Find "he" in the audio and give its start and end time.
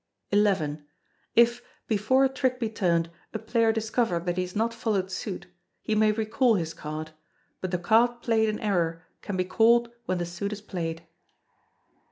4.35-4.41, 5.79-5.93